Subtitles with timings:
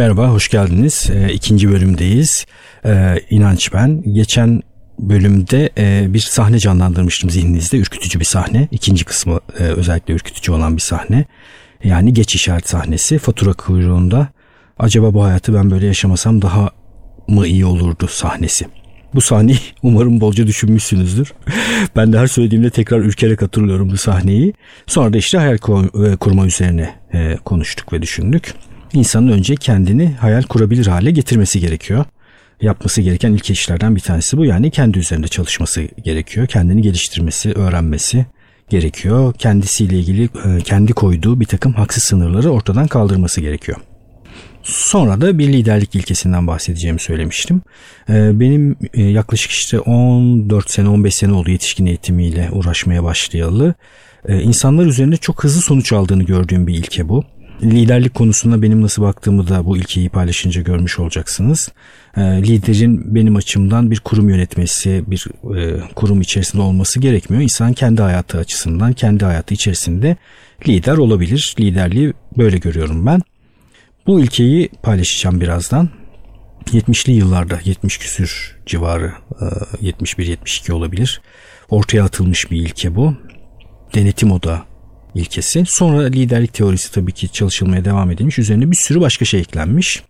[0.00, 1.10] Merhaba, hoş geldiniz.
[1.10, 2.46] E, ikinci bölümdeyiz.
[2.84, 4.02] E, İnanç ben.
[4.12, 4.62] Geçen
[4.98, 7.76] bölümde e, bir sahne canlandırmıştım zihninizde.
[7.76, 8.68] Ürkütücü bir sahne.
[8.70, 11.24] İkinci kısmı e, özellikle ürkütücü olan bir sahne.
[11.84, 13.18] Yani geç işaret sahnesi.
[13.18, 14.28] Fatura kuyruğunda.
[14.78, 16.70] Acaba bu hayatı ben böyle yaşamasam daha
[17.28, 18.66] mı iyi olurdu sahnesi.
[19.14, 21.32] Bu sahneyi umarım bolca düşünmüşsünüzdür.
[21.96, 24.54] ben de her söylediğimde tekrar ürkerek hatırlıyorum bu sahneyi.
[24.86, 28.54] Sonra da işte hayal e, kurma üzerine e, konuştuk ve düşündük.
[28.92, 32.04] İnsanın önce kendini hayal kurabilir hale getirmesi gerekiyor.
[32.60, 34.44] Yapması gereken ilk işlerden bir tanesi bu.
[34.44, 36.46] Yani kendi üzerinde çalışması gerekiyor.
[36.46, 38.26] Kendini geliştirmesi, öğrenmesi
[38.68, 39.34] gerekiyor.
[39.38, 43.78] Kendisiyle ilgili e, kendi koyduğu bir takım haksız sınırları ortadan kaldırması gerekiyor.
[44.62, 47.62] Sonra da bir liderlik ilkesinden bahsedeceğimi söylemiştim.
[48.08, 53.74] E, benim e, yaklaşık işte 14 sene 15 sene oldu yetişkin eğitimiyle uğraşmaya başlayalı.
[54.28, 57.24] İnsanlar üzerinde çok hızlı sonuç aldığını gördüğüm bir ilke bu.
[57.62, 61.72] Liderlik konusunda benim nasıl baktığımı da bu ilkeyi paylaşınca görmüş olacaksınız.
[62.16, 67.42] E, liderin benim açımdan bir kurum yönetmesi, bir e, kurum içerisinde olması gerekmiyor.
[67.42, 70.16] İnsan kendi hayatı açısından, kendi hayatı içerisinde
[70.68, 71.54] lider olabilir.
[71.60, 73.20] Liderliği böyle görüyorum ben.
[74.06, 75.88] Bu ilkeyi paylaşacağım birazdan.
[76.66, 79.12] 70'li yıllarda 70 küsür civarı
[79.82, 81.20] 71-72 olabilir.
[81.70, 83.14] Ortaya atılmış bir ilke bu.
[83.94, 84.69] Denetim oda
[85.14, 85.64] ilkesi.
[85.66, 88.38] Sonra liderlik teorisi tabii ki çalışılmaya devam edilmiş.
[88.38, 90.02] Üzerine bir sürü başka şey eklenmiş.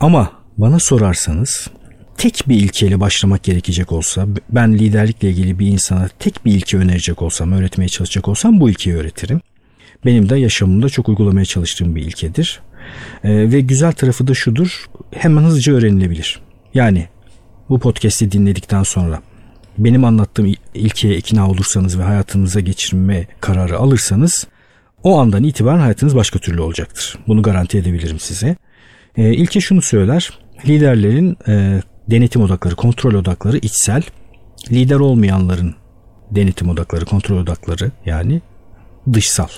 [0.00, 1.68] Ama bana sorarsanız
[2.16, 7.22] tek bir ilkeyle başlamak gerekecek olsa ben liderlikle ilgili bir insana tek bir ilke önerecek
[7.22, 9.40] olsam, öğretmeye çalışacak olsam bu ilkeyi öğretirim.
[10.04, 12.60] Benim de yaşamımda çok uygulamaya çalıştığım bir ilkedir.
[13.24, 16.40] Ee, ve güzel tarafı da şudur, hemen hızlıca öğrenilebilir.
[16.74, 17.08] Yani
[17.68, 19.22] bu podcast'i dinledikten sonra
[19.78, 24.46] benim anlattığım ilkeye ikna olursanız ve hayatınıza geçirme kararı alırsanız
[25.02, 27.18] o andan itibaren hayatınız başka türlü olacaktır.
[27.26, 28.56] Bunu garanti edebilirim size.
[29.16, 30.30] E, ilke şunu söyler.
[30.66, 34.02] Liderlerin e, denetim odakları, kontrol odakları içsel.
[34.70, 35.74] Lider olmayanların
[36.30, 38.40] denetim odakları, kontrol odakları yani
[39.12, 39.48] dışsal.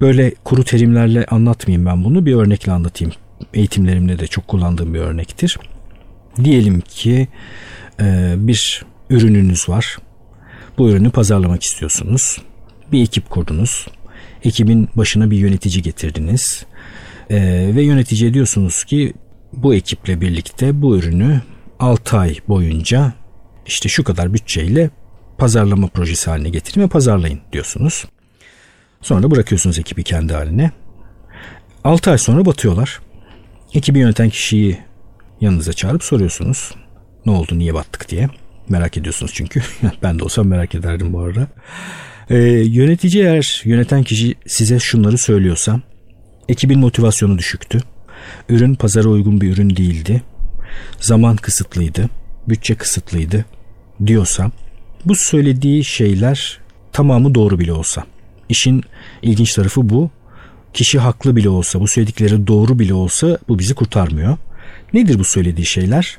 [0.00, 2.26] Böyle kuru terimlerle anlatmayayım ben bunu.
[2.26, 3.14] Bir örnekle anlatayım.
[3.54, 5.58] Eğitimlerimde de çok kullandığım bir örnektir.
[6.44, 7.28] Diyelim ki
[8.00, 9.98] e, bir ürününüz var.
[10.78, 12.38] Bu ürünü pazarlamak istiyorsunuz.
[12.92, 13.86] Bir ekip kurdunuz.
[14.44, 16.66] Ekibin başına bir yönetici getirdiniz.
[17.30, 17.36] Ee,
[17.74, 19.14] ve yöneticiye diyorsunuz ki
[19.52, 21.42] bu ekiple birlikte bu ürünü
[21.78, 23.12] 6 ay boyunca
[23.66, 24.90] işte şu kadar bütçeyle
[25.38, 28.04] pazarlama projesi haline getirin ve pazarlayın diyorsunuz.
[29.02, 30.70] Sonra bırakıyorsunuz ekibi kendi haline.
[31.84, 33.00] 6 ay sonra batıyorlar.
[33.74, 34.78] Ekibi yöneten kişiyi
[35.40, 36.74] yanınıza çağırıp soruyorsunuz.
[37.26, 38.28] Ne oldu niye battık diye.
[38.68, 39.62] Merak ediyorsunuz çünkü.
[40.02, 41.46] ben de olsam merak ederdim bu arada.
[42.30, 45.80] Ee, yönetici eğer yöneten kişi size şunları söylüyorsa
[46.48, 47.80] ekibin motivasyonu düşüktü.
[48.48, 50.22] Ürün pazara uygun bir ürün değildi.
[51.00, 52.08] Zaman kısıtlıydı.
[52.48, 53.44] Bütçe kısıtlıydı
[54.06, 54.50] diyorsa
[55.04, 56.60] bu söylediği şeyler
[56.92, 58.04] tamamı doğru bile olsa.
[58.48, 58.82] İşin
[59.22, 60.10] ilginç tarafı bu.
[60.74, 64.36] Kişi haklı bile olsa, bu söyledikleri doğru bile olsa bu bizi kurtarmıyor.
[64.92, 66.18] Nedir bu söylediği şeyler?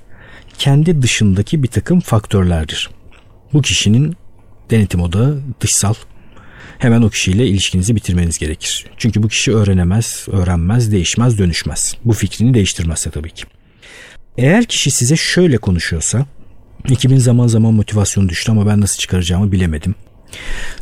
[0.57, 2.89] Kendi dışındaki bir takım faktörlerdir.
[3.53, 4.15] Bu kişinin
[4.69, 5.93] denetim odağı dışsal.
[6.77, 8.85] Hemen o kişiyle ilişkinizi bitirmeniz gerekir.
[8.97, 11.95] Çünkü bu kişi öğrenemez, öğrenmez, değişmez, dönüşmez.
[12.05, 13.43] Bu fikrini değiştirmezse tabii ki.
[14.37, 16.25] Eğer kişi size şöyle konuşuyorsa,
[16.91, 19.95] ekibin zaman zaman motivasyonu düştü ama ben nasıl çıkaracağımı bilemedim.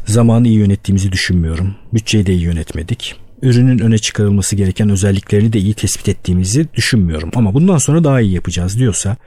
[0.05, 1.75] Zamanı iyi yönettiğimizi düşünmüyorum.
[1.93, 7.31] Bütçeyi de iyi yönetmedik ürünün öne çıkarılması gereken özelliklerini de iyi tespit ettiğimizi düşünmüyorum.
[7.35, 9.17] Ama bundan sonra daha iyi yapacağız diyorsa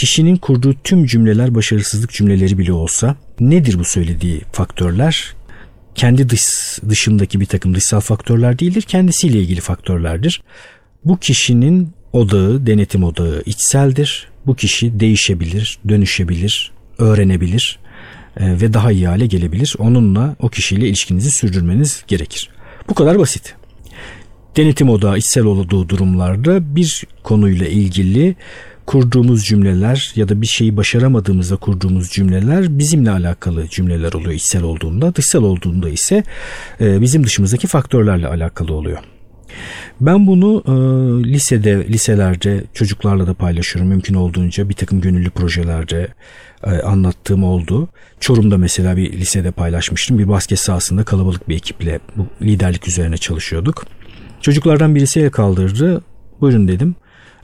[0.00, 5.34] kişinin kurduğu tüm cümleler başarısızlık cümleleri bile olsa nedir bu söylediği faktörler?
[5.94, 6.42] Kendi dış,
[6.88, 10.42] dışındaki bir takım dışsal faktörler değildir, kendisiyle ilgili faktörlerdir.
[11.04, 14.28] Bu kişinin odağı, denetim odağı içseldir.
[14.46, 17.78] Bu kişi değişebilir, dönüşebilir, öğrenebilir
[18.36, 19.74] e, ve daha iyi hale gelebilir.
[19.78, 22.48] Onunla o kişiyle ilişkinizi sürdürmeniz gerekir.
[22.88, 23.54] Bu kadar basit.
[24.56, 28.36] Denetim odağı içsel olduğu durumlarda bir konuyla ilgili
[28.90, 35.14] kurduğumuz cümleler ya da bir şeyi başaramadığımızda kurduğumuz cümleler bizimle alakalı cümleler oluyor içsel olduğunda.
[35.14, 36.24] Dışsal olduğunda ise
[36.80, 38.98] e, bizim dışımızdaki faktörlerle alakalı oluyor.
[40.00, 40.72] Ben bunu e,
[41.32, 43.88] lisede, liselerde çocuklarla da paylaşıyorum.
[43.88, 46.08] Mümkün olduğunca bir takım gönüllü projelerde
[46.64, 47.88] e, anlattığım oldu.
[48.20, 50.18] Çorum'da mesela bir lisede paylaşmıştım.
[50.18, 53.86] Bir basket sahasında kalabalık bir ekiple bu liderlik üzerine çalışıyorduk.
[54.40, 56.02] Çocuklardan birisi el kaldırdı.
[56.40, 56.96] Buyurun dedim.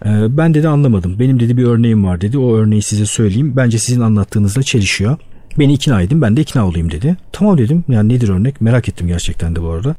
[0.04, 1.18] E, ben dedi anlamadım.
[1.18, 2.38] Benim dedi bir örneğim var dedi.
[2.38, 3.52] O örneği size söyleyeyim.
[3.56, 5.16] Bence sizin anlattığınızla çelişiyor.
[5.58, 7.16] Beni ikna edin ben de ikna olayım dedi.
[7.32, 7.84] Tamam dedim.
[7.88, 9.94] Yani nedir örnek merak ettim gerçekten de bu arada.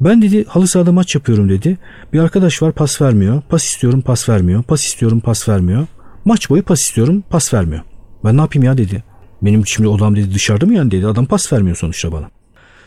[0.00, 1.78] Ben dedi halı sahada maç yapıyorum dedi.
[2.12, 3.42] Bir arkadaş var pas vermiyor.
[3.48, 4.62] Pas istiyorum pas vermiyor.
[4.62, 5.86] Pas istiyorum pas vermiyor.
[6.24, 7.82] Maç boyu pas istiyorum pas vermiyor.
[8.24, 9.04] Ben ne yapayım ya dedi.
[9.42, 11.06] Benim şimdi odam dedi dışarıda mı yani dedi.
[11.06, 12.30] Adam pas vermiyor sonuçta bana.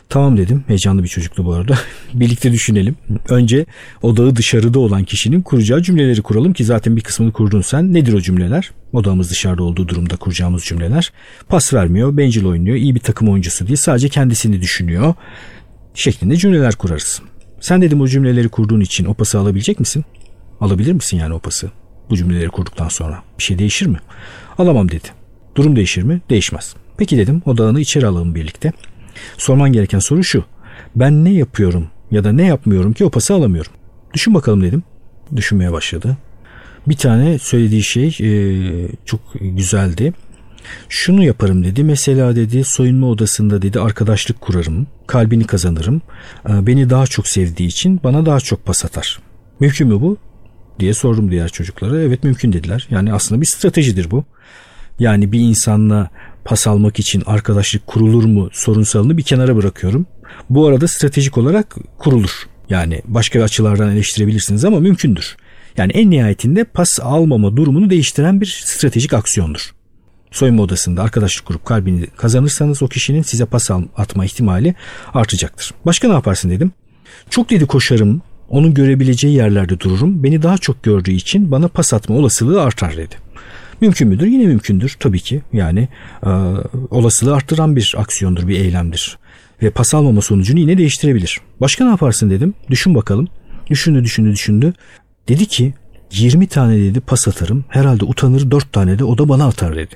[0.10, 0.64] Tamam dedim.
[0.68, 1.78] Heyecanlı bir çocuktu bu arada.
[2.14, 2.96] Birlikte düşünelim.
[3.30, 3.66] Önce
[4.02, 7.94] odağı dışarıda olan kişinin kuracağı cümleleri kuralım ki zaten bir kısmını kurdun sen.
[7.94, 8.72] Nedir o cümleler?
[8.94, 11.12] Odamız dışarıda olduğu durumda kuracağımız cümleler.
[11.50, 13.78] Pas vermiyor, bencil oynuyor, iyi bir takım oyuncusu değil.
[13.78, 15.14] Sadece kendisini düşünüyor
[15.94, 17.22] şeklinde cümleler kurarız.
[17.60, 20.06] Sen dedim o cümleleri kurduğun için o pası alabilecek misin?
[20.62, 21.72] Alabilir misin yani o pası?
[22.10, 23.24] Bu cümleleri kurduktan sonra.
[23.38, 23.98] Bir şey değişir mi?
[24.58, 25.08] Alamam dedi.
[25.56, 26.22] Durum değişir mi?
[26.30, 26.76] Değişmez.
[26.98, 28.74] Peki dedim odağını içeri alalım birlikte.
[29.38, 30.44] Sorman gereken soru şu.
[30.96, 33.72] Ben ne yapıyorum ya da ne yapmıyorum ki o pası alamıyorum?
[34.14, 34.84] Düşün bakalım dedim.
[35.36, 36.18] Düşünmeye başladı.
[36.88, 38.30] Bir tane söylediği şey e,
[39.06, 40.14] çok güzeldi.
[40.90, 41.84] Şunu yaparım dedi.
[41.84, 44.88] Mesela dedi soyunma odasında dedi arkadaşlık kurarım.
[45.08, 46.02] Kalbini kazanırım.
[46.50, 49.20] E, beni daha çok sevdiği için bana daha çok pas atar.
[49.60, 50.18] Mümkün mü bu?
[50.80, 52.02] diye sordum diğer çocuklara.
[52.02, 52.88] Evet mümkün dediler.
[52.90, 54.24] Yani aslında bir stratejidir bu.
[55.00, 56.10] Yani bir insanla
[56.48, 60.06] pas almak için arkadaşlık kurulur mu sorunsalını bir kenara bırakıyorum.
[60.50, 62.32] Bu arada stratejik olarak kurulur.
[62.70, 65.38] Yani başka açılardan eleştirebilirsiniz ama mümkündür.
[65.78, 69.74] Yani en nihayetinde pas almama durumunu değiştiren bir stratejik aksiyondur.
[70.32, 74.76] Soyunma odasında arkadaşlık kurup kalbini kazanırsanız o kişinin size pas atma ihtimali
[75.14, 75.74] artacaktır.
[75.86, 76.72] Başka ne yaparsın dedim.
[77.30, 80.24] Çok dedi koşarım, onun görebileceği yerlerde dururum.
[80.24, 83.16] Beni daha çok gördüğü için bana pas atma olasılığı artar dedi.
[83.82, 84.28] Mümkün müdür?
[84.28, 85.42] Yine mümkündür tabii ki.
[85.54, 85.88] Yani
[86.26, 86.30] e,
[86.92, 89.18] olasılığı arttıran bir aksiyondur, bir eylemdir.
[89.62, 91.42] Ve pas almama sonucunu yine değiştirebilir.
[91.62, 92.54] Başka ne yaparsın dedim.
[92.70, 93.28] Düşün bakalım.
[93.70, 94.74] Düşündü, düşündü, düşündü.
[95.28, 95.74] Dedi ki
[96.12, 97.66] 20 tane dedi pas atarım.
[97.68, 99.96] Herhalde utanır 4 tane de o da bana atar dedi.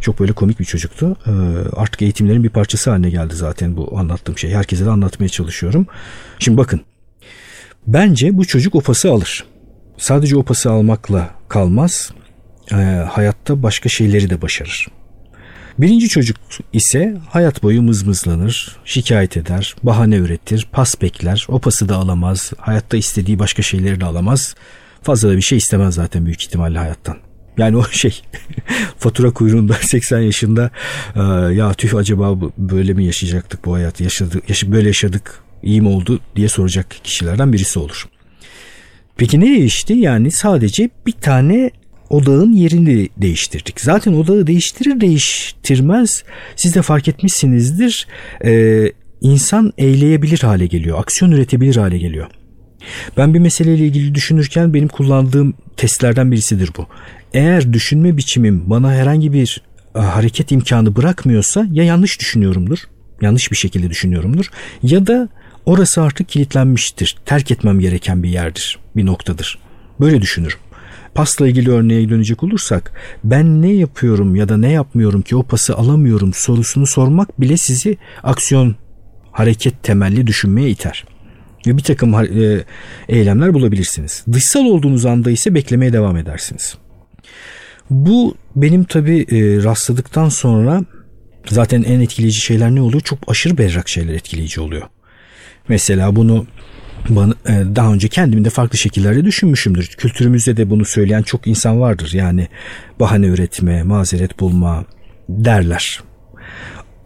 [0.00, 1.16] Çok böyle komik bir çocuktu.
[1.26, 1.30] Ee,
[1.76, 4.50] artık eğitimlerin bir parçası haline geldi zaten bu anlattığım şey.
[4.50, 5.86] Herkese de anlatmaya çalışıyorum.
[6.38, 6.80] Şimdi bakın.
[7.86, 9.44] Bence bu çocuk o pası alır.
[9.96, 12.12] Sadece o pası almakla kalmaz
[12.72, 12.74] e,
[13.10, 14.88] hayatta başka şeyleri de başarır.
[15.78, 16.36] Birinci çocuk
[16.72, 22.96] ise hayat boyu mızmızlanır, şikayet eder, bahane üretir, pas bekler, o pası da alamaz, hayatta
[22.96, 24.54] istediği başka şeyleri de alamaz.
[25.02, 27.16] Fazla da bir şey istemez zaten büyük ihtimalle hayattan.
[27.58, 28.22] Yani o şey
[28.98, 30.70] fatura kuyruğunda 80 yaşında
[31.16, 31.20] e,
[31.54, 36.20] ya tüh acaba böyle mi yaşayacaktık bu hayatı yaşadık, yaşı, böyle yaşadık iyi mi oldu
[36.36, 38.08] diye soracak kişilerden birisi olur.
[39.16, 39.92] Peki ne değişti?
[39.92, 41.70] Yani sadece bir tane
[42.12, 43.80] odağın yerini değiştirdik.
[43.80, 46.24] Zaten odağı değiştirir değiştirmez
[46.56, 48.06] siz de fark etmişsinizdir
[48.44, 50.98] e, insan eyleyebilir hale geliyor.
[50.98, 52.26] Aksiyon üretebilir hale geliyor.
[53.16, 56.86] Ben bir meseleyle ilgili düşünürken benim kullandığım testlerden birisidir bu.
[57.34, 59.62] Eğer düşünme biçimim bana herhangi bir
[59.94, 62.78] e, hareket imkanı bırakmıyorsa ya yanlış düşünüyorumdur,
[63.20, 64.46] yanlış bir şekilde düşünüyorumdur
[64.82, 65.28] ya da
[65.66, 67.16] orası artık kilitlenmiştir.
[67.26, 69.58] Terk etmem gereken bir yerdir, bir noktadır.
[70.00, 70.58] Böyle düşünürüm.
[71.14, 72.92] Pasla ilgili örneğe dönecek olursak
[73.24, 77.96] ben ne yapıyorum ya da ne yapmıyorum ki o pası alamıyorum sorusunu sormak bile sizi
[78.22, 78.76] aksiyon
[79.32, 81.04] hareket temelli düşünmeye iter.
[81.66, 82.64] Ve bir takım e,
[83.08, 84.24] eylemler bulabilirsiniz.
[84.32, 86.74] Dışsal olduğunuz anda ise beklemeye devam edersiniz.
[87.90, 90.84] Bu benim tabi e, rastladıktan sonra
[91.48, 93.00] zaten en etkileyici şeyler ne oluyor?
[93.00, 94.82] Çok aşırı berrak şeyler etkileyici oluyor.
[95.68, 96.46] Mesela bunu
[97.10, 99.86] e, daha önce kendimde farklı şekillerde düşünmüşümdür.
[99.86, 102.10] Kültürümüzde de bunu söyleyen çok insan vardır.
[102.12, 102.48] Yani
[103.00, 104.84] bahane üretme, mazeret bulma
[105.28, 106.02] derler.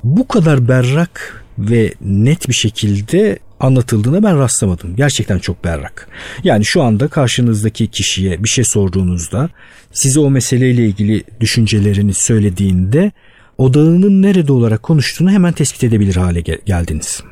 [0.04, 4.96] Bu kadar berrak ve net bir şekilde anlatıldığına ben rastlamadım.
[4.96, 6.08] Gerçekten çok berrak.
[6.44, 9.50] Yani şu anda karşınızdaki kişiye bir şey sorduğunuzda
[9.92, 13.12] size o meseleyle ilgili düşüncelerini söylediğinde
[13.58, 17.22] odağının nerede olarak konuştuğunu hemen tespit edebilir hale geldiniz.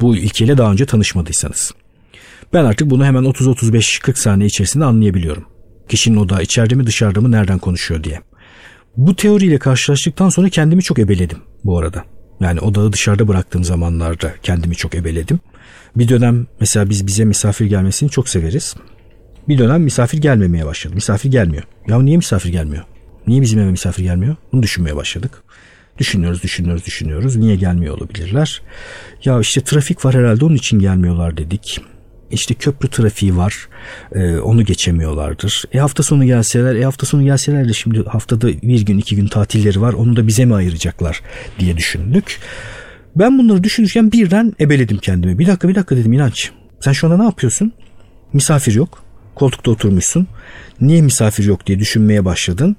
[0.00, 1.72] Bu ilkeyle daha önce tanışmadıysanız.
[2.52, 5.44] Ben artık bunu hemen 30-35-40 saniye içerisinde anlayabiliyorum.
[5.88, 8.20] Kişinin odağı içeride mi dışarıda mı nereden konuşuyor diye.
[8.96, 12.04] Bu teoriyle karşılaştıktan sonra kendimi çok ebeledim bu arada.
[12.40, 15.40] Yani odağı dışarıda bıraktığım zamanlarda kendimi çok ebeledim.
[15.96, 18.74] Bir dönem mesela biz bize misafir gelmesini çok severiz.
[19.48, 20.94] Bir dönem misafir gelmemeye başladı.
[20.94, 21.62] Misafir gelmiyor.
[21.88, 22.84] Ya niye misafir gelmiyor?
[23.26, 24.36] Niye bizim eve misafir gelmiyor?
[24.52, 25.42] Bunu düşünmeye başladık.
[25.98, 27.36] Düşünüyoruz, düşünüyoruz, düşünüyoruz.
[27.36, 28.62] Niye gelmiyor olabilirler?
[29.24, 31.80] Ya işte trafik var herhalde onun için gelmiyorlar dedik.
[32.30, 33.68] İşte köprü trafiği var.
[34.14, 35.64] E, onu geçemiyorlardır.
[35.72, 39.26] E hafta sonu gelseler, e hafta sonu gelseler de şimdi haftada bir gün iki gün
[39.26, 39.92] tatilleri var.
[39.92, 41.20] Onu da bize mi ayıracaklar
[41.58, 42.40] diye düşündük.
[43.16, 45.38] Ben bunları düşünürken birden ebeledim kendimi.
[45.38, 46.50] Bir dakika bir dakika dedim inanç.
[46.80, 47.72] Sen şu anda ne yapıyorsun?
[48.32, 49.04] Misafir yok.
[49.34, 50.26] Koltukta oturmuşsun.
[50.80, 52.76] Niye misafir yok diye düşünmeye başladın.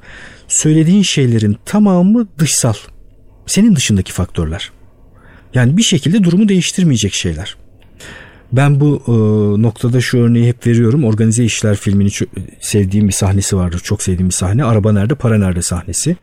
[0.48, 2.74] Söylediğin şeylerin tamamı dışsal.
[3.46, 4.72] Senin dışındaki faktörler.
[5.54, 7.56] Yani bir şekilde durumu değiştirmeyecek şeyler.
[8.52, 9.12] Ben bu e,
[9.62, 11.04] noktada şu örneği hep veriyorum.
[11.04, 13.80] Organize İşler filmini çok, sevdiğim bir sahnesi vardır.
[13.84, 14.64] Çok sevdiğim bir sahne.
[14.64, 16.18] Araba nerede, para nerede sahnesi.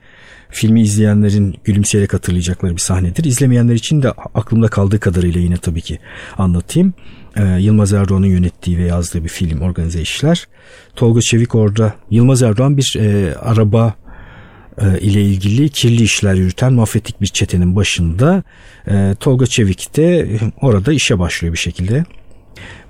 [0.51, 3.25] Filmi izleyenlerin gülümseyerek hatırlayacakları bir sahnedir.
[3.25, 5.99] İzlemeyenler için de aklımda kaldığı kadarıyla yine tabii ki
[6.39, 6.95] anlatayım.
[7.37, 10.49] Ee, Yılmaz Erdoğan'ın yönettiği ve yazdığı bir film Organize İşler.
[10.97, 14.12] Tolga Çevik orada Yılmaz Erdoğan bir e, araba e,
[15.01, 18.43] ile ilgili kirli işler yürüten mafyatik bir çetenin başında
[18.89, 20.29] e, Tolga Çevik de
[20.61, 22.05] orada işe başlıyor bir şekilde.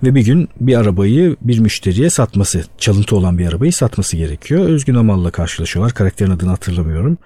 [0.02, 4.64] Ve bir gün bir arabayı bir müşteriye satması, çalıntı olan bir arabayı satması gerekiyor.
[4.64, 5.94] Özgün Amal'la karşılaşıyorlar.
[5.94, 7.18] Karakterin adını hatırlamıyorum.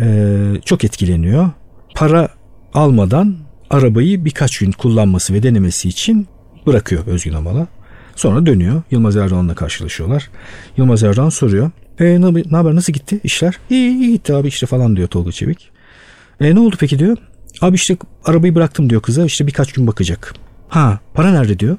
[0.00, 1.50] Ee, çok etkileniyor.
[1.94, 2.28] Para
[2.74, 3.36] almadan
[3.70, 6.26] arabayı birkaç gün kullanması ve denemesi için
[6.66, 7.66] bırakıyor Özgün Amal'a.
[8.16, 8.82] Sonra dönüyor.
[8.90, 10.30] Yılmaz Erdoğan'la karşılaşıyorlar.
[10.76, 11.70] Yılmaz Erdoğan soruyor.
[12.00, 13.58] E, ne, haber nasıl gitti işler?
[13.70, 15.70] İyi, iyi gitti abi işte falan diyor Tolga Çevik.
[16.40, 17.16] E, ne oldu peki diyor.
[17.60, 20.34] Abi işte arabayı bıraktım diyor kıza işte birkaç gün bakacak.
[20.68, 21.76] Ha para nerede diyor.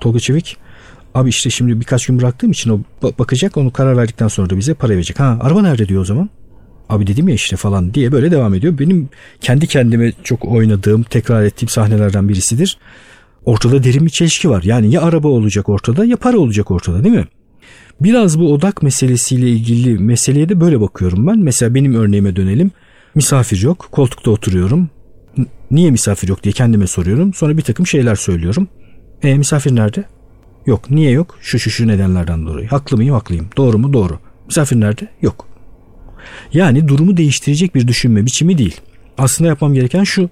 [0.00, 0.56] Tolga Çevik.
[1.14, 2.80] Abi işte şimdi birkaç gün bıraktığım için o
[3.18, 5.20] bakacak onu karar verdikten sonra da bize para verecek.
[5.20, 6.30] Ha araba nerede diyor o zaman.
[6.88, 8.78] Abi dedim ya işte falan diye böyle devam ediyor.
[8.78, 9.08] Benim
[9.40, 12.78] kendi kendime çok oynadığım, tekrar ettiğim sahnelerden birisidir.
[13.44, 14.62] Ortada derin bir çelişki var.
[14.62, 17.26] Yani ya araba olacak ortada ya para olacak ortada değil mi?
[18.00, 21.38] Biraz bu odak meselesiyle ilgili meseleye de böyle bakıyorum ben.
[21.38, 22.70] Mesela benim örneğime dönelim.
[23.14, 24.90] Misafir yok, koltukta oturuyorum.
[25.70, 27.34] Niye misafir yok diye kendime soruyorum.
[27.34, 28.68] Sonra bir takım şeyler söylüyorum.
[29.22, 30.04] E misafir nerede?
[30.66, 30.90] Yok.
[30.90, 31.38] Niye yok?
[31.40, 32.68] Şu şu şu nedenlerden dolayı.
[32.68, 33.14] Haklı mıyım?
[33.14, 33.48] Haklıyım.
[33.56, 33.92] Doğru mu?
[33.92, 34.18] Doğru.
[34.46, 35.08] Misafir nerede?
[35.22, 35.46] Yok.
[36.52, 38.80] Yani durumu değiştirecek bir düşünme biçimi değil.
[39.18, 40.30] Aslında yapmam gereken şu.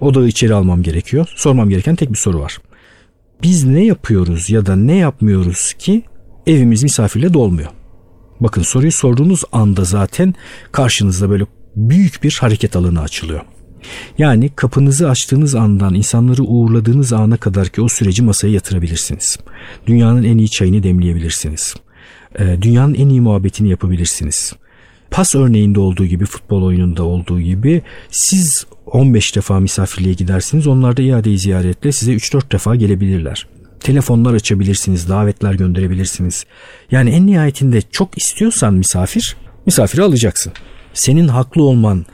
[0.00, 1.28] Odağı içeri almam gerekiyor.
[1.36, 2.58] Sormam gereken tek bir soru var.
[3.42, 6.02] Biz ne yapıyoruz ya da ne yapmıyoruz ki
[6.46, 7.70] evimiz misafirle dolmuyor?
[8.40, 10.34] Bakın soruyu sorduğunuz anda zaten
[10.72, 13.40] karşınızda böyle büyük bir hareket alanı açılıyor.
[14.18, 19.38] Yani kapınızı açtığınız andan insanları uğurladığınız ana kadar ki o süreci masaya yatırabilirsiniz.
[19.86, 21.74] Dünyanın en iyi çayını demleyebilirsiniz.
[22.38, 24.52] Ee, dünyanın en iyi muhabbetini yapabilirsiniz.
[25.10, 30.66] Pas örneğinde olduğu gibi futbol oyununda olduğu gibi siz 15 defa misafirliğe gidersiniz.
[30.66, 33.46] Onlar da iade ziyaretle size 3-4 defa gelebilirler.
[33.80, 36.44] Telefonlar açabilirsiniz, davetler gönderebilirsiniz.
[36.90, 40.52] Yani en nihayetinde çok istiyorsan misafir, misafiri alacaksın.
[40.94, 42.06] Senin haklı olman,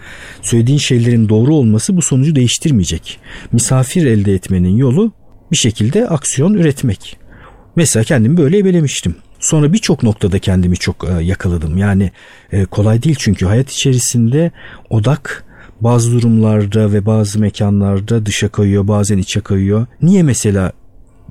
[0.43, 3.19] söylediğin şeylerin doğru olması bu sonucu değiştirmeyecek.
[3.53, 5.13] Misafir elde etmenin yolu
[5.53, 7.17] bir şekilde aksiyon üretmek.
[7.77, 9.17] Mesela kendimi böyle ebelemiştim.
[9.41, 11.79] Sonra birçok noktada kendimi çok e, yakaladım.
[11.79, 12.11] Yani
[12.53, 14.51] e, kolay değil çünkü hayat içerisinde
[14.91, 15.45] odak
[15.83, 19.87] bazı durumlarda ve bazı mekanlarda dışa kayıyor, bazen içe kayıyor.
[20.03, 20.73] Niye mesela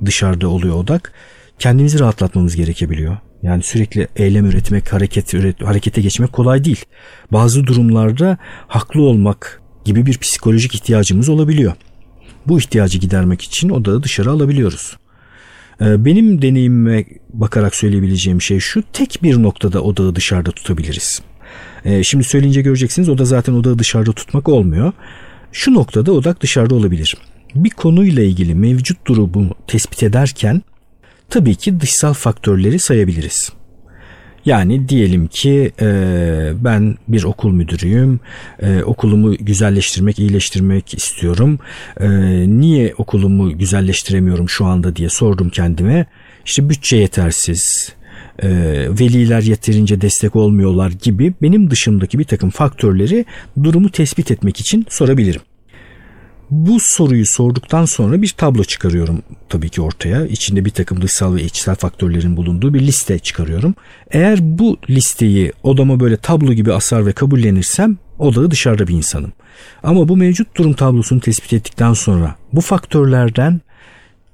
[0.05, 1.13] dışarıda oluyor odak?
[1.59, 3.17] Kendimizi rahatlatmamız gerekebiliyor.
[3.43, 6.85] Yani sürekli eylem üretmek, hareket üret, harekete geçmek kolay değil.
[7.31, 11.73] Bazı durumlarda haklı olmak gibi bir psikolojik ihtiyacımız olabiliyor.
[12.47, 14.97] Bu ihtiyacı gidermek için odağı dışarı alabiliyoruz.
[15.81, 21.21] Ee, benim deneyimime bakarak söyleyebileceğim şey şu tek bir noktada odağı dışarıda tutabiliriz.
[21.85, 24.93] Ee, şimdi söyleyince göreceksiniz o da zaten odağı dışarıda tutmak olmuyor.
[25.51, 27.17] Şu noktada odak dışarıda olabilir.
[27.55, 30.61] Bir konuyla ilgili mevcut durumu tespit ederken
[31.29, 33.51] tabii ki dışsal faktörleri sayabiliriz.
[34.45, 35.87] Yani diyelim ki e,
[36.55, 38.19] ben bir okul müdürüyüm,
[38.61, 41.59] e, okulumu güzelleştirmek, iyileştirmek istiyorum.
[41.99, 42.09] E,
[42.47, 46.05] niye okulumu güzelleştiremiyorum şu anda diye sordum kendime.
[46.45, 47.93] İşte bütçe yetersiz,
[48.41, 48.49] e,
[48.99, 53.25] veliler yeterince destek olmuyorlar gibi benim dışımdaki bir takım faktörleri
[53.63, 55.41] durumu tespit etmek için sorabilirim.
[56.51, 60.25] Bu soruyu sorduktan sonra bir tablo çıkarıyorum tabii ki ortaya.
[60.25, 63.75] İçinde bir takım dışsal ve içsel faktörlerin bulunduğu bir liste çıkarıyorum.
[64.11, 69.33] Eğer bu listeyi odama böyle tablo gibi asar ve kabullenirsem odağı dışarıda bir insanım.
[69.83, 73.61] Ama bu mevcut durum tablosunu tespit ettikten sonra bu faktörlerden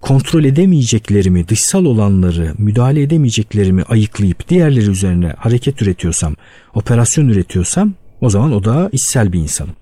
[0.02, 6.36] kontrol edemeyeceklerimi, dışsal olanları, müdahale edemeyeceklerimi ayıklayıp diğerleri üzerine hareket üretiyorsam,
[6.74, 9.74] operasyon üretiyorsam o zaman o da içsel bir insanım.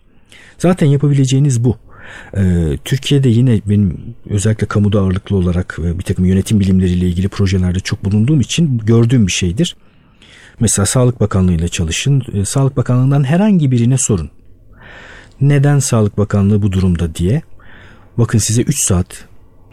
[0.58, 1.78] Zaten yapabileceğiniz bu.
[2.38, 8.06] Ee, Türkiye'de yine benim özellikle kamuda ağırlıklı olarak bir takım yönetim bilimleriyle ilgili projelerde çok
[8.06, 9.76] bulunduğum için gördüğüm bir şeydir.
[10.60, 12.24] Mesela Sağlık Bakanlığı ile çalışın.
[12.34, 14.30] Ee, Sağlık Bakanlığı'ndan herhangi birine sorun.
[15.42, 17.42] Neden Sağlık Bakanlığı bu durumda diye.
[18.18, 19.26] Bakın size 3 saat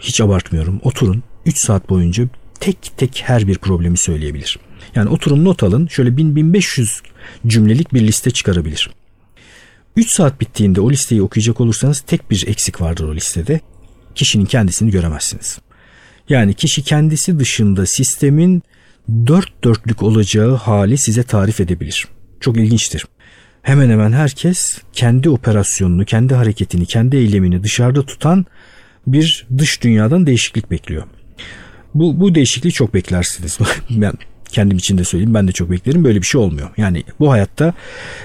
[0.02, 2.28] hiç abartmıyorum oturun 3 saat boyunca
[2.61, 4.59] tek tek her bir problemi söyleyebilir.
[4.94, 7.02] Yani oturun not alın şöyle 1000-1500
[7.47, 8.90] cümlelik bir liste çıkarabilir.
[9.97, 13.61] 3 saat bittiğinde o listeyi okuyacak olursanız tek bir eksik vardır o listede.
[14.14, 15.59] Kişinin kendisini göremezsiniz.
[16.28, 18.62] Yani kişi kendisi dışında sistemin
[19.26, 22.09] dört dörtlük olacağı hali size tarif edebilir.
[22.40, 23.06] Çok ilginçtir.
[23.62, 28.47] Hemen hemen herkes kendi operasyonunu, kendi hareketini, kendi eylemini dışarıda tutan
[29.06, 31.04] bir dış dünyadan değişiklik bekliyor.
[31.94, 33.59] Bu, bu değişikliği çok beklersiniz.
[33.90, 34.12] ben
[34.52, 36.68] kendim için de söyleyeyim ben de çok beklerim böyle bir şey olmuyor.
[36.76, 37.75] Yani bu hayatta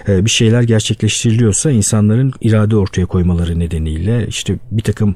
[0.07, 5.15] e, bir şeyler gerçekleştiriliyorsa insanların irade ortaya koymaları nedeniyle işte bir takım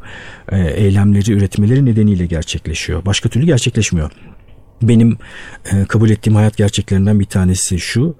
[0.51, 3.05] e, eylemleri üretmeleri nedeniyle gerçekleşiyor.
[3.05, 4.11] Başka türlü gerçekleşmiyor.
[4.81, 5.17] Benim
[5.71, 8.15] e, kabul ettiğim hayat gerçeklerinden bir tanesi şu.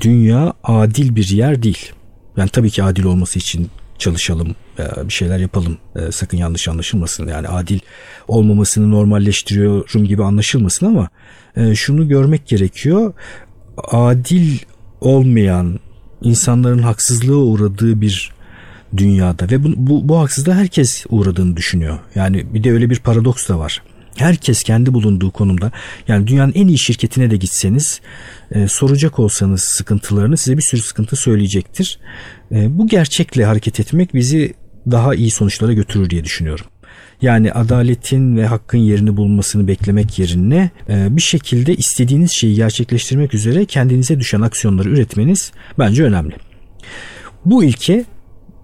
[0.00, 1.92] Dünya adil bir yer değil.
[2.36, 5.78] Yani tabii ki adil olması için çalışalım, bir şeyler yapalım.
[6.10, 7.28] Sakın yanlış anlaşılmasın.
[7.28, 7.78] Yani adil
[8.28, 11.08] olmamasını normalleştiriyorum gibi anlaşılmasın ama
[11.56, 13.14] e, şunu görmek gerekiyor.
[13.90, 14.58] Adil
[15.00, 15.80] olmayan
[16.22, 18.30] insanların haksızlığa uğradığı bir
[18.96, 21.98] dünyada ve bu, bu, bu haksızlığa herkes uğradığını düşünüyor.
[22.14, 23.82] Yani bir de öyle bir paradoks da var.
[24.16, 25.72] Herkes kendi bulunduğu konumda
[26.08, 28.00] yani dünyanın en iyi şirketine de gitseniz
[28.50, 31.98] e, soracak olsanız sıkıntılarını size bir sürü sıkıntı söyleyecektir.
[32.52, 34.54] E, bu gerçekle hareket etmek bizi
[34.90, 36.66] daha iyi sonuçlara götürür diye düşünüyorum.
[37.22, 43.64] Yani adaletin ve hakkın yerini bulmasını beklemek yerine e, bir şekilde istediğiniz şeyi gerçekleştirmek üzere
[43.64, 46.34] kendinize düşen aksiyonları üretmeniz bence önemli.
[47.44, 48.04] Bu ilke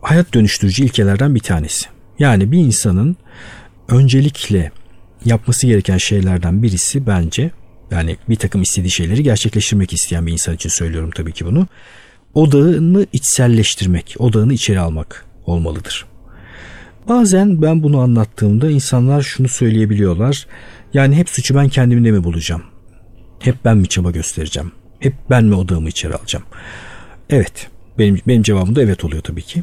[0.03, 1.87] hayat dönüştürücü ilkelerden bir tanesi.
[2.19, 3.17] Yani bir insanın
[3.89, 4.73] öncelikle
[5.25, 7.51] yapması gereken şeylerden birisi bence
[7.91, 11.67] yani bir takım istediği şeyleri gerçekleştirmek isteyen bir insan için söylüyorum tabii ki bunu.
[12.35, 16.12] Odağını içselleştirmek, odağını içeri almak olmalıdır.
[17.09, 20.47] Bazen ben bunu anlattığımda insanlar şunu söyleyebiliyorlar.
[20.95, 22.63] Yani hep suçu ben kendimde mi bulacağım?
[23.39, 24.73] Hep ben mi çaba göstereceğim?
[25.01, 26.45] Hep ben mi odağımı içeri alacağım?
[27.31, 27.69] Evet.
[27.99, 29.63] Benim, benim cevabım da evet oluyor tabii ki.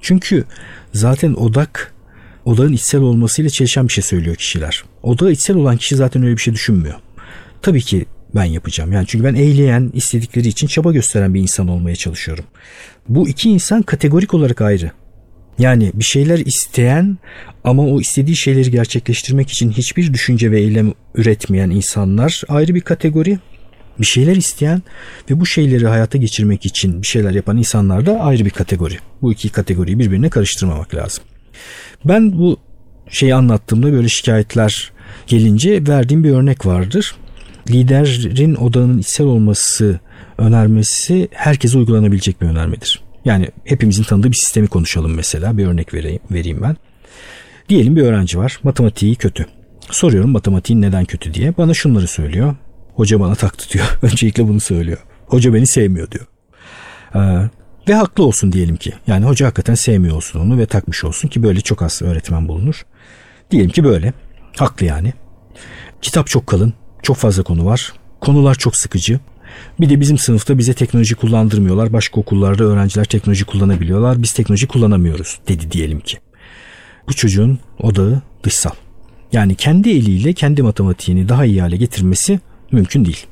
[0.00, 0.44] Çünkü
[0.92, 1.94] zaten odak
[2.44, 4.84] odağın içsel olmasıyla çelişen bir şey söylüyor kişiler.
[5.02, 6.94] Odağı içsel olan kişi zaten öyle bir şey düşünmüyor.
[7.62, 8.92] Tabii ki ben yapacağım.
[8.92, 12.44] Yani çünkü ben eğleyen, istedikleri için çaba gösteren bir insan olmaya çalışıyorum.
[13.08, 14.90] Bu iki insan kategorik olarak ayrı.
[15.58, 17.18] Yani bir şeyler isteyen
[17.64, 23.38] ama o istediği şeyleri gerçekleştirmek için hiçbir düşünce ve eylem üretmeyen insanlar ayrı bir kategori.
[24.00, 24.82] Bir şeyler isteyen
[25.30, 28.98] ve bu şeyleri hayata geçirmek için bir şeyler yapan insanlar da ayrı bir kategori.
[29.22, 31.24] Bu iki kategoriyi birbirine karıştırmamak lazım.
[32.04, 32.58] Ben bu
[33.08, 34.92] şeyi anlattığımda böyle şikayetler
[35.26, 37.16] gelince verdiğim bir örnek vardır.
[37.70, 40.00] Liderin odağının içsel olması
[40.38, 43.03] önermesi herkese uygulanabilecek bir önermedir.
[43.24, 45.58] Yani hepimizin tanıdığı bir sistemi konuşalım mesela.
[45.58, 46.76] Bir örnek vereyim, vereyim ben.
[47.68, 48.60] Diyelim bir öğrenci var.
[48.62, 49.46] Matematiği kötü.
[49.90, 51.56] Soruyorum matematiğin neden kötü diye.
[51.56, 52.56] Bana şunları söylüyor.
[52.94, 53.86] Hoca bana taktı diyor.
[54.02, 54.98] Öncelikle bunu söylüyor.
[55.26, 56.26] Hoca beni sevmiyor diyor.
[57.14, 57.50] Ee,
[57.88, 58.92] ve haklı olsun diyelim ki.
[59.06, 62.86] Yani hoca hakikaten sevmiyor olsun onu ve takmış olsun ki böyle çok az öğretmen bulunur.
[63.50, 64.12] Diyelim ki böyle.
[64.56, 65.12] Haklı yani.
[66.02, 66.74] Kitap çok kalın.
[67.02, 67.92] Çok fazla konu var.
[68.20, 69.20] Konular çok sıkıcı.
[69.80, 71.92] Bir de bizim sınıfta bize teknoloji kullandırmıyorlar.
[71.92, 74.22] Başka okullarda öğrenciler teknoloji kullanabiliyorlar.
[74.22, 76.18] Biz teknoloji kullanamıyoruz dedi diyelim ki.
[77.08, 78.72] Bu çocuğun odağı dışsal.
[79.32, 82.40] Yani kendi eliyle kendi matematiğini daha iyi hale getirmesi
[82.72, 83.26] mümkün değil.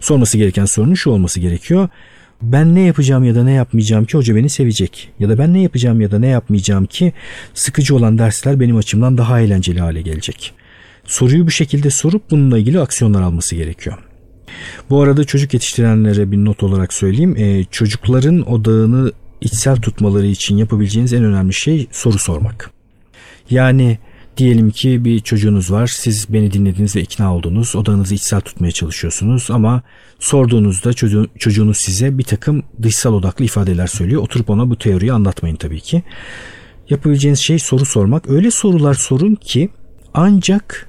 [0.00, 1.88] Sorması gereken sorunun şu olması gerekiyor.
[2.42, 5.10] Ben ne yapacağım ya da ne yapmayacağım ki hoca beni sevecek?
[5.18, 7.12] Ya da ben ne yapacağım ya da ne yapmayacağım ki
[7.54, 10.52] sıkıcı olan dersler benim açımdan daha eğlenceli hale gelecek?
[11.06, 13.98] Soruyu bu şekilde sorup bununla ilgili aksiyonlar alması gerekiyor.
[14.90, 17.36] Bu arada çocuk yetiştirenlere bir not olarak söyleyeyim.
[17.36, 22.70] E, çocukların odağını içsel tutmaları için yapabileceğiniz en önemli şey soru sormak.
[23.50, 23.98] Yani
[24.36, 25.86] diyelim ki bir çocuğunuz var.
[25.86, 27.76] Siz beni dinlediniz ve ikna oldunuz.
[27.76, 29.82] Odağınızı içsel tutmaya çalışıyorsunuz ama
[30.18, 34.22] sorduğunuzda çocuğu, çocuğunuz size bir takım dışsal odaklı ifadeler söylüyor.
[34.22, 36.02] Oturup ona bu teoriyi anlatmayın tabii ki.
[36.90, 38.30] Yapabileceğiniz şey soru sormak.
[38.30, 39.68] Öyle sorular sorun ki
[40.14, 40.88] ancak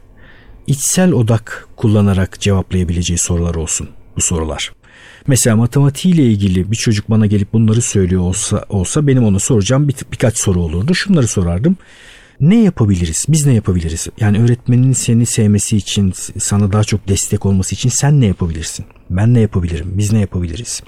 [0.67, 4.71] içsel odak kullanarak cevaplayabileceği sorular olsun bu sorular.
[5.28, 9.95] Mesela matematiğiyle ilgili bir çocuk bana gelip bunları söylüyor olsa olsa benim ona soracağım bir,
[10.12, 10.95] birkaç soru olurdu.
[10.95, 11.78] Şunları sorardım.
[12.39, 13.25] Ne yapabiliriz?
[13.30, 14.08] Biz ne yapabiliriz?
[14.19, 18.86] Yani öğretmenin seni sevmesi için, sana daha çok destek olması için sen ne yapabilirsin?
[19.10, 19.91] Ben ne yapabilirim?
[19.93, 20.84] Biz ne yapabiliriz?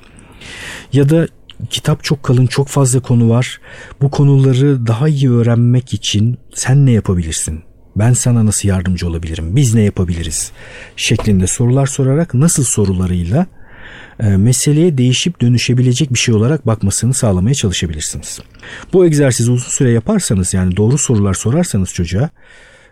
[0.93, 1.27] Ya da
[1.69, 3.61] kitap çok kalın, çok fazla konu var.
[4.01, 7.63] Bu konuları daha iyi öğrenmek için sen ne yapabilirsin?
[7.99, 10.51] Ben sana nasıl yardımcı olabilirim, biz ne yapabiliriz
[10.95, 13.45] şeklinde sorular sorarak nasıl sorularıyla
[14.19, 18.39] e, meseleye değişip dönüşebilecek bir şey olarak bakmasını sağlamaya çalışabilirsiniz.
[18.93, 22.29] Bu egzersizi uzun süre yaparsanız yani doğru sorular sorarsanız çocuğa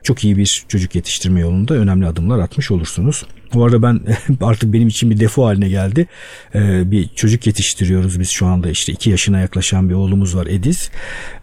[0.03, 3.25] çok iyi bir çocuk yetiştirme yolunda önemli adımlar atmış olursunuz.
[3.55, 4.01] Bu arada ben
[4.41, 6.07] artık benim için bir defo haline geldi.
[6.55, 10.89] Ee, bir çocuk yetiştiriyoruz biz şu anda işte iki yaşına yaklaşan bir oğlumuz var Ediz.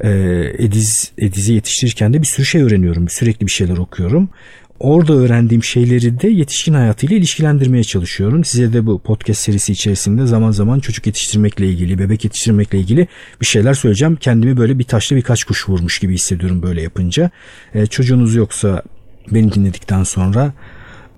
[0.01, 0.11] Ee,
[0.59, 3.09] Ediz Ediz'i yetiştirirken de bir sürü şey öğreniyorum.
[3.09, 4.29] Sürekli bir şeyler okuyorum.
[4.81, 8.45] orada öğrendiğim şeyleri de yetişkin hayatıyla ilişkilendirmeye çalışıyorum.
[8.45, 13.09] Size de bu podcast serisi içerisinde zaman zaman çocuk yetiştirmekle ilgili, bebek yetiştirmekle ilgili
[13.41, 14.17] bir şeyler söyleyeceğim.
[14.17, 17.31] Kendimi böyle bir taşla birkaç kuş vurmuş gibi hissediyorum böyle yapınca.
[17.75, 18.83] E, çocuğunuz yoksa
[19.31, 20.53] beni dinledikten sonra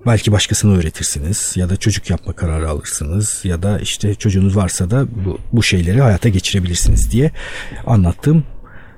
[0.05, 5.07] belki başkasına öğretirsiniz ya da çocuk yapma kararı alırsınız ya da işte çocuğunuz varsa da
[5.25, 7.31] bu, bu şeyleri hayata geçirebilirsiniz diye
[7.87, 8.43] anlattığım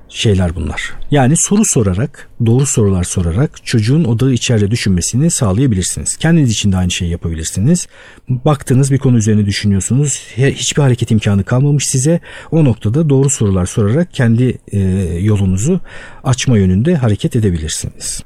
[0.10, 0.94] şeyler bunlar.
[1.12, 6.18] Yani soru sorarak, doğru sorular sorarak çocuğun odağı içeride düşünmesini sağlayabilirsiniz.
[6.18, 7.88] Kendiniz için de aynı şeyi yapabilirsiniz.
[8.30, 10.24] Baktığınız bir konu üzerine düşünüyorsunuz.
[10.38, 12.20] Hiçbir hareket imkanı kalmamış size.
[12.52, 14.80] O noktada doğru sorular sorarak kendi e,
[15.22, 15.82] yolunuzu
[16.24, 18.24] açma yönünde hareket edebilirsiniz.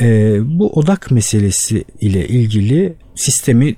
[0.00, 3.74] E, bu odak meselesi ile ilgili sistemi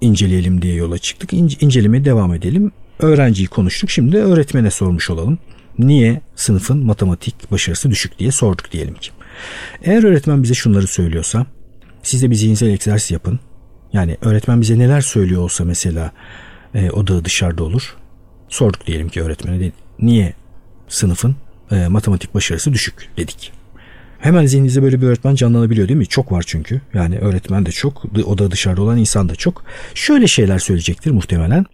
[0.00, 1.32] inceleyelim diye yola çıktık.
[1.32, 2.72] İnce, devam edelim.
[2.98, 3.90] Öğrenciyi konuştuk.
[3.90, 5.38] Şimdi öğretmene sormuş olalım.
[5.78, 9.10] Niye sınıfın matematik başarısı düşük diye sorduk diyelim ki.
[9.82, 11.46] Eğer öğretmen bize şunları söylüyorsa
[12.02, 13.40] siz de bir zihinsel egzersiz yapın.
[13.92, 16.12] Yani öğretmen bize neler söylüyor olsa mesela
[16.74, 17.96] e, odağı dışarıda olur.
[18.48, 20.34] Sorduk diyelim ki öğretmene de, niye
[20.88, 21.36] sınıfın
[21.70, 23.52] e, matematik başarısı düşük dedik.
[24.26, 26.06] Hemen zihninizde böyle bir öğretmen canlanabiliyor değil mi?
[26.06, 26.80] Çok var çünkü.
[26.94, 29.64] Yani öğretmen de çok, o da dışarıda olan insan da çok.
[29.94, 31.66] Şöyle şeyler söyleyecektir muhtemelen.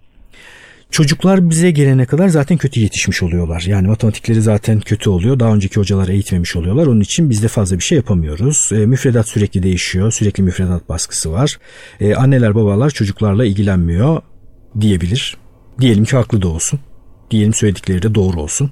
[0.90, 3.64] Çocuklar bize gelene kadar zaten kötü yetişmiş oluyorlar.
[3.66, 5.40] Yani matematikleri zaten kötü oluyor.
[5.40, 6.86] Daha önceki hocalar eğitmemiş oluyorlar.
[6.86, 8.70] Onun için biz de fazla bir şey yapamıyoruz.
[8.72, 10.12] E, müfredat sürekli değişiyor.
[10.12, 11.58] Sürekli müfredat baskısı var.
[12.00, 14.22] E, anneler babalar çocuklarla ilgilenmiyor
[14.80, 15.36] diyebilir.
[15.80, 16.80] Diyelim ki haklı da olsun.
[17.30, 18.70] Diyelim söyledikleri de doğru olsun.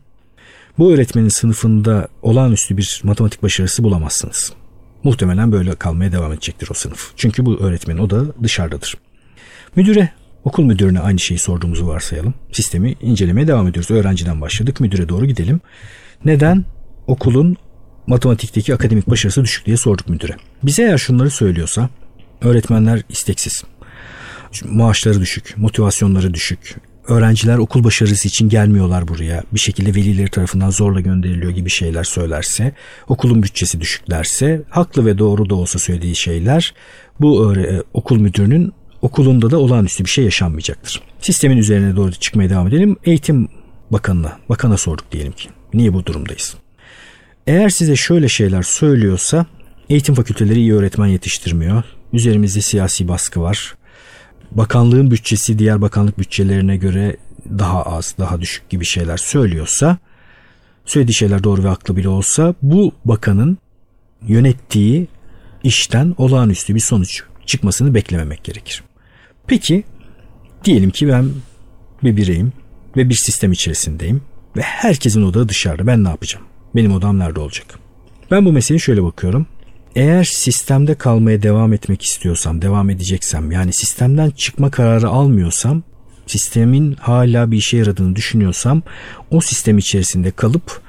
[0.81, 4.53] Bu öğretmenin sınıfında olağanüstü bir matematik başarısı bulamazsınız.
[5.05, 7.13] Muhtemelen böyle kalmaya devam edecektir o sınıf.
[7.17, 8.97] Çünkü bu öğretmenin o da dışarıdadır.
[9.77, 10.11] Müdüre
[10.45, 12.35] Okul müdürüne aynı şeyi sorduğumuzu varsayalım.
[12.53, 13.91] Sistemi incelemeye devam ediyoruz.
[13.91, 14.81] Öğrenciden başladık.
[14.81, 15.61] Müdüre doğru gidelim.
[16.25, 16.65] Neden
[17.07, 17.57] okulun
[18.07, 20.37] matematikteki akademik başarısı düşük diye sorduk müdüre.
[20.63, 21.89] Bize eğer şunları söylüyorsa
[22.41, 23.65] öğretmenler isteksiz.
[24.65, 26.77] Maaşları düşük, motivasyonları düşük.
[27.11, 29.43] Öğrenciler okul başarısı için gelmiyorlar buraya.
[29.53, 32.75] Bir şekilde velileri tarafından zorla gönderiliyor gibi şeyler söylerse,
[33.09, 36.75] okulun bütçesi düşük derse, haklı ve doğru da olsa söylediği şeyler
[37.21, 41.03] bu öğre, okul müdürünün okulunda da olağanüstü bir şey yaşanmayacaktır.
[41.21, 42.97] Sistemin üzerine doğru çıkmaya devam edelim.
[43.05, 43.49] Eğitim
[43.91, 45.49] Bakanı'na, bakana sorduk diyelim ki.
[45.75, 46.55] Niye bu durumdayız?
[47.47, 49.47] Eğer size şöyle şeyler söylüyorsa
[49.89, 51.83] eğitim fakülteleri iyi öğretmen yetiştirmiyor.
[52.13, 53.75] Üzerimizde siyasi baskı var.
[54.51, 57.17] Bakanlığın bütçesi diğer bakanlık bütçelerine göre
[57.59, 59.99] daha az, daha düşük gibi şeyler söylüyorsa,
[60.85, 63.59] söylediği şeyler doğru ve haklı bile olsa bu bakanın
[64.27, 65.09] yönettiği
[65.63, 68.83] işten olağanüstü bir sonuç çıkmasını beklememek gerekir.
[69.47, 69.85] Peki
[70.65, 71.31] diyelim ki ben
[72.05, 72.53] bir bireyim
[72.97, 74.23] ve bir sistem içerisindeyim
[74.57, 75.87] ve herkesin odağı dışarıda.
[75.87, 76.47] Ben ne yapacağım?
[76.77, 77.67] Benim odam nerede olacak?
[78.31, 79.47] Ben bu meseleye şöyle bakıyorum.
[79.97, 85.83] Eğer sistemde kalmaya devam etmek istiyorsam, devam edeceksem yani sistemden çıkma kararı almıyorsam,
[86.27, 88.83] sistemin hala bir işe yaradığını düşünüyorsam
[89.31, 90.81] o sistem içerisinde kalıp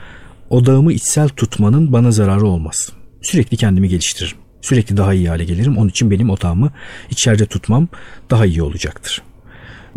[0.49, 2.89] odağımı içsel tutmanın bana zararı olmaz.
[3.21, 4.37] Sürekli kendimi geliştiririm.
[4.61, 5.77] Sürekli daha iyi hale gelirim.
[5.77, 6.71] Onun için benim otağımı
[7.09, 7.87] içeride tutmam
[8.29, 9.21] daha iyi olacaktır.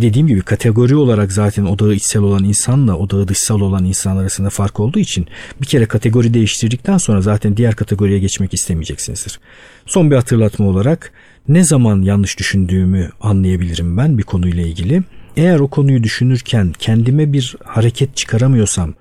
[0.01, 4.81] Dediğim gibi kategori olarak zaten odağı içsel olan insanla odağı dışsal olan insan arasında fark
[4.81, 5.27] olduğu için
[5.61, 9.41] bir kere kategori değiştirdikten sonra zaten diğer kategoriye geçmek istemeyeceksinizdir.
[9.87, 11.13] Son bir hatırlatma olarak
[11.49, 15.03] ne zaman yanlış düşündüğümü anlayabilirim ben bir konuyla ilgili.
[15.37, 18.95] Eğer o konuyu düşünürken kendime bir hareket çıkaramıyorsam,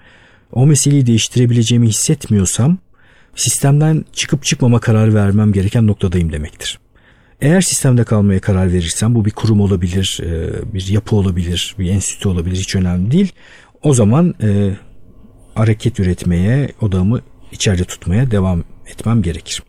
[0.52, 2.78] o meseleyi değiştirebileceğimi hissetmiyorsam
[3.36, 6.80] sistemden çıkıp çıkmama kararı vermem gereken noktadayım demektir.
[7.44, 12.30] Eğer sistemde kalmaya karar verirsem bu bir kurum olabilir, e, bir yapı olabilir, bir enstitü
[12.30, 13.32] olabilir hiç önemli değil.
[13.82, 14.74] O zaman e,
[15.56, 19.64] hareket üretmeye, odamı içeride tutmaya devam etmem gerekir.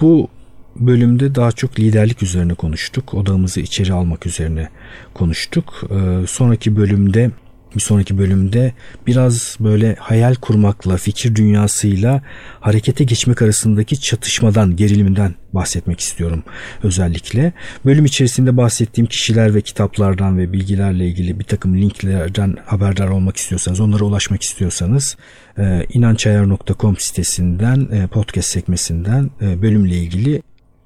[0.00, 0.28] Bu
[0.76, 3.14] bölümde daha çok liderlik üzerine konuştuk.
[3.14, 4.68] Odamızı içeri almak üzerine
[5.14, 5.82] konuştuk.
[5.90, 7.30] E, sonraki bölümde
[7.74, 8.72] bir sonraki bölümde
[9.06, 12.22] biraz böyle hayal kurmakla, fikir dünyasıyla
[12.60, 16.42] harekete geçmek arasındaki çatışmadan, geriliminden bahsetmek istiyorum
[16.82, 17.52] özellikle.
[17.84, 23.80] Bölüm içerisinde bahsettiğim kişiler ve kitaplardan ve bilgilerle ilgili bir takım linklerden haberdar olmak istiyorsanız,
[23.80, 25.16] onlara ulaşmak istiyorsanız
[25.58, 30.42] e, inançayar.com sitesinden, e, podcast sekmesinden e, bölümle ilgili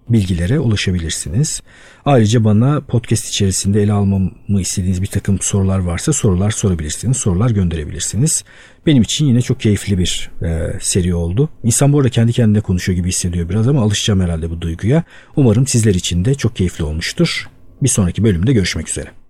[0.09, 1.63] bilgilere ulaşabilirsiniz.
[2.05, 8.45] Ayrıca bana podcast içerisinde ele almamı istediğiniz bir takım sorular varsa sorular sorabilirsiniz, sorular gönderebilirsiniz.
[8.87, 11.49] Benim için yine çok keyifli bir e, seri oldu.
[11.63, 15.05] İnsan bu arada kendi kendine konuşuyor gibi hissediyor biraz ama alışacağım herhalde bu duyguya.
[15.37, 17.49] Umarım sizler için de çok keyifli olmuştur.
[17.83, 19.24] Bir sonraki bölümde görüşmek üzere.